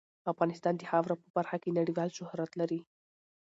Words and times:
افغانستان 0.31 0.73
د 0.77 0.81
خاوره 0.89 1.15
په 1.23 1.27
برخه 1.37 1.57
کې 1.63 1.75
نړیوال 1.79 2.09
شهرت 2.17 2.51
لري. 2.61 2.79